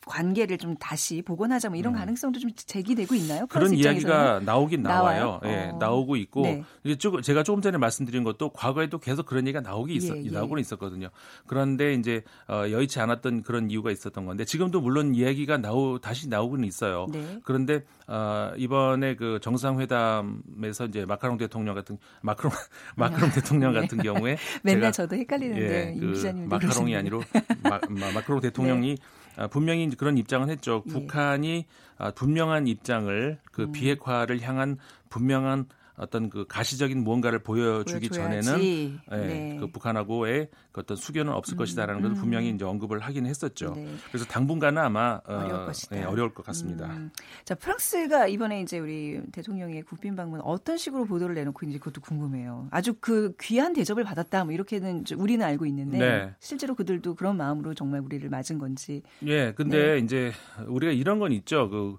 [0.06, 1.98] 관계를 좀 다시 복원하자 뭐 이런 음.
[1.98, 3.46] 가능성도 좀 제기되고 있나요?
[3.48, 5.24] 그런 이야기가 나오긴 나와요.
[5.24, 5.40] 나와요?
[5.44, 5.78] 예, 어.
[5.78, 6.62] 나오고 있고 네.
[6.84, 10.30] 이게 쭉 제가 조금 전에 말씀드린 것도 과거에도 계속 그런 얘기가 나오기 있어 예, 예.
[10.30, 11.08] 나오고는 있었거든요.
[11.46, 16.64] 그런데 이제 어, 여의치 않았던 그런 이유가 있었던 건데 지금도 물론 이야기가 나오 다시 나오고는
[16.64, 17.08] 있어요.
[17.10, 17.40] 네.
[17.42, 22.52] 그런데 어, 이번에 그 정상회담에서 이제 마카롱 대통령 같은 마크롱
[22.94, 23.80] 마크롱 대통령 네.
[23.80, 27.22] 같은 경우에 맨날 저도 헷갈리는데 예, 그 마카롱이 아니로
[27.64, 27.80] 마,
[28.14, 29.15] 마크롱 대통령이 네.
[29.36, 30.82] 아, 분명히 그런 입장을 했죠.
[30.86, 30.90] 예.
[30.90, 31.66] 북한이
[31.98, 33.72] 아, 분명한 입장을 그 음.
[33.72, 38.46] 비핵화를 향한 분명한 어떤 그 가시적인 무언가를 보여주기 보여줘야지.
[38.46, 39.56] 전에는 예, 네.
[39.58, 42.20] 그 북한하고의 그 어떤 수교는 없을 음, 것이다라는 것을 음.
[42.20, 43.72] 분명히 이제 언급을 하긴 했었죠.
[43.74, 43.88] 네.
[44.08, 46.86] 그래서 당분간은 아마 어, 어려울, 예, 어려울 것 같습니다.
[46.86, 47.10] 음.
[47.44, 52.68] 자 프랑스가 이번에 이제 우리 대통령의 국빈 방문 어떤 식으로 보도를 내놓고 이제 그것도 궁금해요.
[52.70, 56.34] 아주 그 귀한 대접을 받았다 뭐 이렇게는 우리는 알고 있는데 네.
[56.40, 59.02] 실제로 그들도 그런 마음으로 정말 우리를 맞은 건지.
[59.26, 59.98] 예, 근데 네.
[59.98, 60.32] 이제
[60.66, 61.68] 우리가 이런 건 있죠.
[61.70, 61.96] 그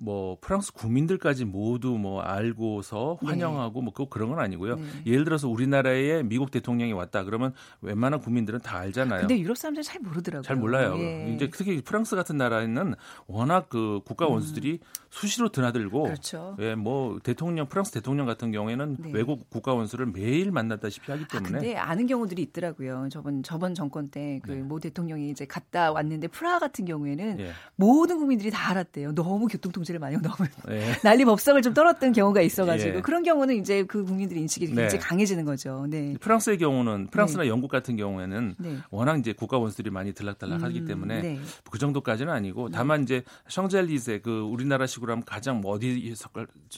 [0.00, 3.28] 뭐 프랑스 국민들까지 모두 뭐 알고서 네.
[3.28, 3.84] 환영하고 네.
[3.84, 4.76] 뭐 그런 건 아니고요.
[4.76, 4.82] 네.
[5.06, 9.20] 예를 들어서 우리나라에 미국 대통령이 왔다 그러면 웬만한 국민들은 다 알잖아요.
[9.20, 10.42] 근데 유럽 사람들 잘 모르더라고요.
[10.42, 10.94] 잘 몰라요.
[10.98, 11.32] 예.
[11.34, 12.94] 이제 특히 프랑스 같은 나라에는
[13.26, 14.32] 워낙 그 국가 음.
[14.32, 14.86] 원수들이 음.
[15.10, 16.56] 수시로 드나들고 그렇죠.
[16.60, 19.10] 예, 뭐 대통령 프랑스 대통령 같은 경우에는 네.
[19.12, 23.08] 외국 국가 원수를 매일 만났다시피 하기 아, 때문에 아, 근데 아는 경우들이 있더라고요.
[23.10, 24.88] 저번 저번 정권 때 그모 네.
[24.88, 27.50] 대통령이 이제 갔다 왔는데 프라하 같은 경우에는 예.
[27.74, 29.14] 모든 국민들이 다 알았대요.
[29.14, 30.36] 너무 교통통제 를 많이 너무
[30.70, 30.92] 예.
[31.02, 33.00] 난리 법석을 좀 떨었던 경우가 있어가지고 예.
[33.00, 34.74] 그런 경우는 이제 그 국민들의 인식이 네.
[34.74, 35.86] 굉장히 강해지는 거죠.
[35.88, 36.14] 네.
[36.20, 37.48] 프랑스의 경우는 프랑스나 네.
[37.48, 38.76] 영국 같은 경우에는 네.
[38.90, 41.38] 워낙 이제 국가 원수들이 많이 들락달락하기 음, 때문에 네.
[41.70, 46.14] 그 정도까지는 아니고 다만 이제 샹젤리제 그 우리나라식으로 하면 가장 뭐 어디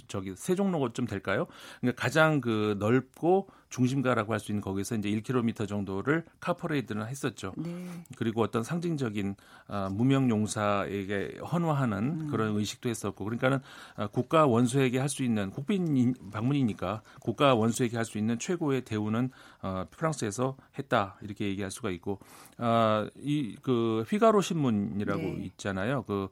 [0.09, 1.47] 저기 세종로가 좀 될까요?
[1.81, 7.53] 그러니까 가장 그 넓고 중심가라고 할 수 있는 거기서 이제 1km 정도를 카퍼레이드는 했었죠.
[7.57, 7.87] 네.
[8.17, 9.37] 그리고 어떤 상징적인
[9.69, 12.29] 어, 무명 용사에게 헌화하는 음.
[12.31, 13.61] 그런 의식도 했었고, 그러니까는
[13.97, 19.31] 어, 국가 원수에게 할 수 있는 국빈 방문이니까 국가 원수에게 할 수 있는 최고의 대우는
[19.63, 22.19] 어, 프랑스에서 했다 이렇게 얘기할 수가 있고,
[22.59, 25.43] 어, 이그 휘가로 신문이라고 네.
[25.47, 26.05] 있잖아요.
[26.05, 26.29] 그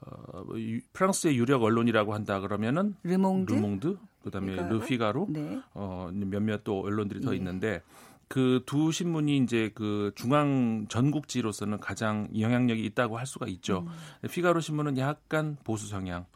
[0.00, 0.44] 어,
[0.92, 4.78] 프랑스의 유력 언론이라고 한다 그러면은 르몽드, 르몽드 그다음에 피가로?
[4.78, 5.60] 르피가로 네.
[5.74, 7.36] 어 몇몇 또 언론들이 더 예.
[7.36, 7.82] 있는데
[8.28, 13.84] 그 두 신문이 이제 그 중앙 전국지로서는 가장 영향력이 있다고 할 수가 있죠.
[14.22, 14.28] 음.
[14.28, 16.26] 피가로 신문은 약간 보수 성향,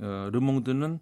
[0.00, 0.98] 어, 르몽드는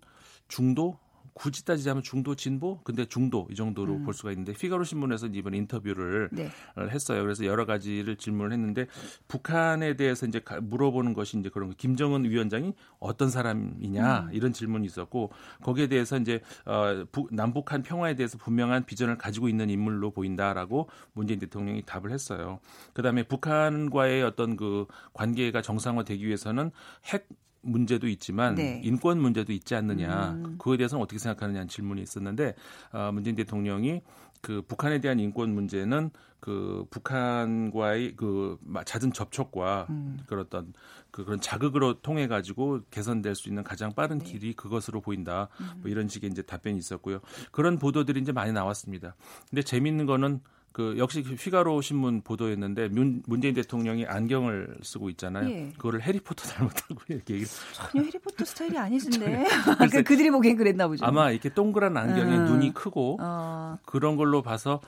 [0.48, 0.98] 중도
[1.34, 4.04] 굳이 따지자면 중도 진보 근데 중도 이 정도로 음.
[4.04, 6.50] 볼 수가 있는데 피가로 신문에서 이번 인터뷰를 네.
[6.78, 7.22] 했어요.
[7.22, 8.86] 그래서 여러 가지를 질문을 했는데
[9.28, 11.74] 북한에 대해서 이제 물어보는 것이 이제 그런 거.
[11.76, 14.28] 김정은 위원장이 어떤 사람이냐 음.
[14.32, 19.70] 이런 질문이 있었고 거기에 대해서 이제 어, 부, 남북한 평화에 대해서 분명한 비전을 가지고 있는
[19.70, 22.60] 인물로 보인다라고 문재인 대통령이 답을 했어요.
[22.92, 26.70] 그다음에 북한과의 어떤 그 관계가 정상화되기 위해서는
[27.06, 27.26] 핵
[27.62, 28.80] 문제도 있지만 네.
[28.84, 30.42] 인권 문제도 있지 않느냐 음.
[30.58, 32.54] 그거에 대해서는 어떻게 생각하느냐는 질문이 있었는데
[32.92, 34.02] 어, 문재인 대통령이
[34.40, 40.18] 그 북한에 대한 인권 문제는 그 북한과의 그 잦은 접촉과 음.
[40.32, 40.72] 어떤
[41.12, 44.24] 그 그런 자극으로 통해 가지고 개선될 수 있는 가장 빠른 네.
[44.24, 45.48] 길이 그것으로 보인다.
[45.58, 45.88] 뭐 음.
[45.88, 47.20] 이런 식의 이제 답변이 있었고요.
[47.52, 49.14] 그런 보도들이 이제 많이 나왔습니다.
[49.48, 50.40] 근데 재밌는 거는
[50.72, 55.48] 그 역시 그 휘가로 신문 보도였는데 문, 문재인 대통령이 안경을 쓰고 있잖아요.
[55.50, 55.72] 예.
[55.76, 57.44] 그거를 해리포터 닮았다고 이렇게 얘기.
[57.74, 59.44] 전혀 해리포터 스타일이 아니신데.
[59.92, 61.04] 그 그들이 보기엔 그랬나 보죠.
[61.04, 62.44] 아마 이렇게 동그란 안경에 음.
[62.46, 63.78] 눈이 크고 어.
[63.84, 64.80] 그런 걸로 봐서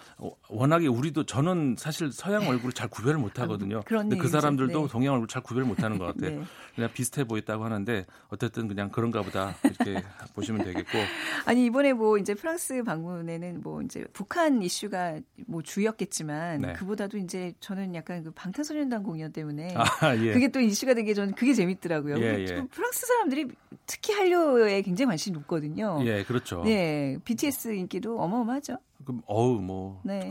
[0.49, 3.83] 워낙에 우리도 저는 사실 서양 얼굴을 잘 구별을 못 하거든요.
[3.85, 4.89] 근데 그 사람들도 네.
[4.89, 6.31] 동양 얼굴 잘 구별 못 하는 것 같아요.
[6.41, 6.45] 네.
[6.75, 10.03] 그냥 비슷해 보였다고 하는데 어쨌든 그냥 그런가 보다 이렇게
[10.35, 10.99] 보시면 되겠고.
[11.45, 16.73] 아니 이번에 뭐 이제 프랑스 방문에는 뭐 이제 북한 이슈가 뭐 주 였겠지만 네.
[16.75, 20.33] 그보다도 이제 저는 약간 그 방탄소년단 공연 때문에 아, 예.
[20.35, 22.17] 그게 또 이슈가 된 게 저는 그게 재밌더라고요.
[22.19, 22.67] 예, 예.
[22.71, 23.49] 프랑스 사람들이
[23.87, 25.99] 특히 한류에 굉장히 관심이 높거든요.
[26.05, 26.63] 예, 그렇죠.
[26.65, 28.79] 네, BTS 인기도 어마어마하죠.
[29.05, 30.31] 그럼 어우 뭐그 네.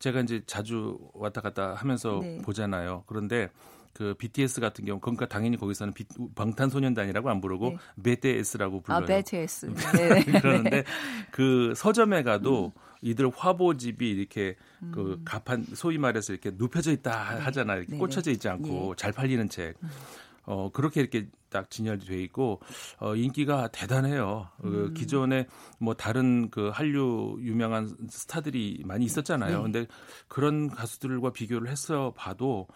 [0.00, 2.38] 제가 이제 자주 왔다 갔다 하면서 네.
[2.38, 3.04] 보잖아요.
[3.06, 3.50] 그런데
[3.92, 7.76] 그 BTS 같은 경우 그러니까 당연히 거기서는 비, 방탄소년단이라고 안 부르고 네.
[8.02, 9.02] BTS라고 불러요.
[9.02, 9.66] 아, BTS.
[9.66, 10.24] 네.
[10.40, 10.84] 그러는데
[11.30, 12.80] 그 서점에 가도 음.
[13.02, 14.92] 이들 화보집이 이렇게 그 음.
[14.92, 17.40] 그 가판 소위 말해서 이렇게 눕혀져 있다 네.
[17.40, 17.78] 하잖아요.
[17.78, 17.98] 이렇게 네.
[17.98, 18.96] 꽂혀져 있지 않고 예.
[18.96, 19.74] 잘 팔리는 책.
[19.82, 19.88] 음.
[20.44, 22.60] 어 그렇게 이렇게 딱 진열이 돼 있고
[22.98, 24.48] 어 인기가 대단해요.
[24.60, 24.70] 그 음.
[24.70, 25.46] 그 기존에
[25.78, 29.56] 뭐 다른 그 한류 유명한 스타들이 많이 있었잖아요.
[29.58, 29.62] 네.
[29.62, 29.86] 근데
[30.28, 32.66] 그런 가수들과 비교를 해서 봐도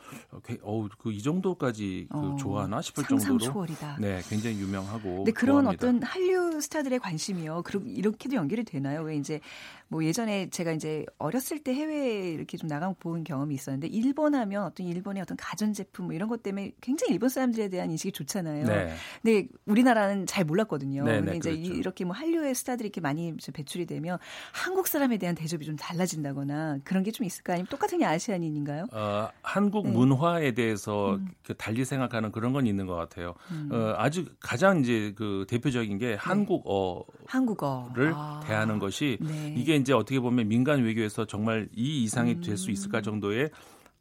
[0.62, 3.98] 어우 그이 정도까지 그 어, 좋아하나 싶을 정도로 초월이다.
[4.00, 5.86] 네, 굉장히 유명하고 근데 그런 좋아합니다.
[5.86, 7.62] 어떤 한류 스타들의 관심이요.
[7.64, 9.02] 그럼 이렇게도 연결이 되나요?
[9.02, 9.40] 왜 이제
[9.88, 14.64] 뭐 예전에 제가 이제 어렸을 때 해외에 이렇게 좀 나가 본 경험이 있었는데 일본 하면
[14.64, 18.63] 어떤 일본의 어떤 가전 제품 뭐 이런 것 때문에 굉장히 일본 사람들에 대한 인식이 좋잖아요.
[18.66, 18.94] 네.
[19.22, 21.04] 근데 우리나라는 잘 몰랐거든요.
[21.04, 21.72] 네, 네, 근데 이제 그렇죠.
[21.72, 24.18] 이렇게 뭐 한류의 스타들이 이렇게 많이 배출이 되면
[24.52, 27.54] 한국 사람에 대한 대접이 좀 달라진다거나 그런 게 좀 있을까?
[27.54, 28.86] 아니면 똑같은 게 아시아인인가요?
[28.92, 29.92] 어, 한국 네.
[29.92, 31.28] 문화에 대해서 음.
[31.42, 33.34] 그 달리 생각하는 그런 건 있는 것 같아요.
[33.52, 33.68] 음.
[33.72, 36.14] 어, 아주 가장 이제 그 대표적인 게 네.
[36.18, 38.40] 한국어 한국어를 아.
[38.44, 39.54] 대하는 것이 네.
[39.56, 42.40] 이게 이제 어떻게 보면 민간 외교에서 정말 이 이상이 음.
[42.40, 43.50] 될수 있을까 정도의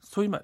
[0.01, 0.41] 소위 말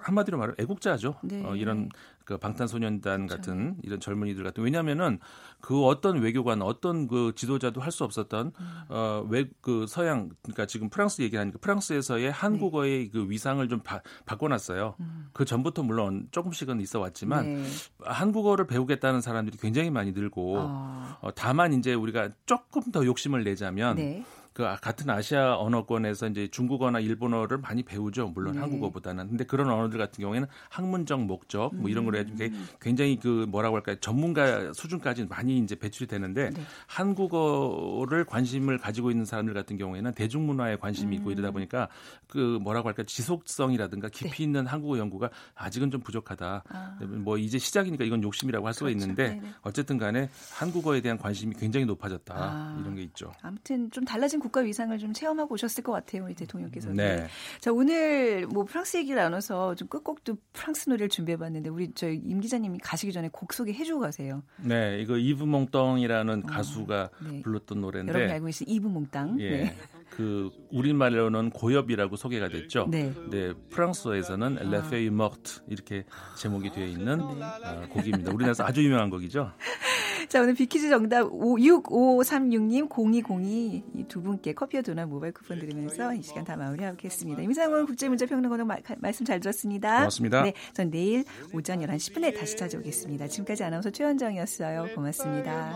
[0.00, 1.16] 한마디로 말하면 애국자죠.
[1.22, 1.44] 네.
[1.44, 1.90] 어, 이런
[2.28, 3.40] 그 방탄소년단 그렇죠.
[3.40, 5.18] 같은 이런 젊은이들 같은 왜냐하면은
[5.62, 8.82] 그 어떤 외교관 어떤 그 지도자도 할 수 없었던 음.
[8.90, 13.10] 어외그 서양 그러니까 지금 프랑스 얘기하니까 프랑스에서의 한국어의 네.
[13.10, 14.94] 그 위상을 좀 바, 바꿔놨어요.
[15.00, 15.28] 음.
[15.32, 17.64] 그 전부터 물론 조금씩은 있어 왔지만 네.
[18.04, 21.16] 한국어를 배우겠다는 사람들이 굉장히 많이 늘고 어.
[21.22, 23.96] 어, 다만 이제 우리가 조금 더 욕심을 내자면.
[23.96, 24.24] 네.
[24.58, 28.32] 그 같은 아시아 언어권에서 이제 중국어나 일본어를 많이 배우죠.
[28.34, 28.58] 물론 네.
[28.58, 29.28] 한국어보다는.
[29.28, 32.66] 근데 그런 언어들 같은 경우에는 학문적 목적 뭐 이런 걸로 해가지고 음.
[32.80, 33.94] 굉장히 그 뭐라고 할까요?
[34.00, 36.60] 전문가 수준까지 많이 이제 배출이 되는데 네.
[36.88, 41.32] 한국어를 관심을 가지고 있는 사람들 같은 경우에는 대중문화에 관심이 있고 음.
[41.34, 41.86] 이러다 보니까
[42.26, 44.42] 그 뭐라고 할까 지속성이라든가 깊이 네.
[44.42, 46.64] 있는 한국어 연구가 아직은 좀 부족하다.
[46.68, 46.98] 아.
[47.04, 49.04] 뭐 이제 시작이니까 이건 욕심이라고 할 수가 그렇죠.
[49.04, 49.52] 있는데 네네.
[49.60, 52.34] 어쨌든 간에 한국어에 대한 관심이 굉장히 높아졌다.
[52.34, 52.76] 아.
[52.80, 53.30] 이런 게 있죠.
[53.40, 56.96] 아무튼 좀 달라진 국가 위상을 좀 체험하고 오셨을 것 같아요, 우리 대통령께서는.
[56.96, 57.26] 네.
[57.60, 62.78] 자 오늘 뭐 프랑스 얘기를 나눠서 좀 끝곡도 프랑스 노래를 준비해봤는데 우리 저희 임 기자님이
[62.78, 64.42] 가시기 전에 곡 소개 해주고 가세요.
[64.56, 67.42] 네, 이거 이브 몽땅이라는 어, 가수가 네.
[67.42, 69.40] 불렀던 노래인데 여러분 알고 계신 이브 몽땅.
[69.40, 69.50] 예.
[69.50, 69.76] 네.
[70.10, 72.86] 그 우리말로는 고엽이라고 소개가 됐죠.
[72.90, 73.12] 네.
[73.30, 74.70] 네 프랑스어에서는 아.
[74.70, 76.04] Les Feuilles mortes 이렇게
[76.36, 77.24] 제목이 되어 있는 네.
[77.24, 78.32] 어, 곡입니다.
[78.32, 79.52] 우리나라에서 아주 유명한 곡이죠.
[80.28, 86.56] 자, 오늘 빅퀴즈 정답 6536님, 0202이두 분께 커피와 도넛 모바일 쿠폰 드리면서 이 시간 다
[86.56, 87.42] 마무리하겠습니다.
[87.42, 89.96] 임상훈 국제문제평론가 말씀 잘 들었습니다.
[89.98, 90.42] 고맙습니다.
[90.42, 93.28] 네, 전 내일 오전 11시 10분에 다시 찾아오겠습니다.
[93.28, 94.94] 지금까지 아나운서 최현정이었어요.
[94.94, 95.74] 고맙습니다.